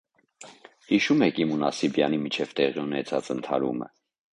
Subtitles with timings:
[0.93, 3.97] Հիշո՞ւմ եք իմ ու Նասիբյանի միջև տեղի ունեցած ընդհարումը: